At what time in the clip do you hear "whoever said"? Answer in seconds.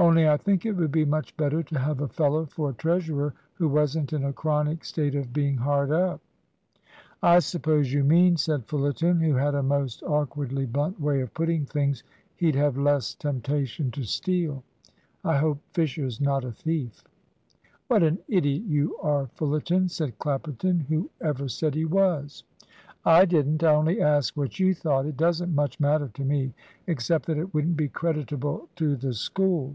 20.86-21.74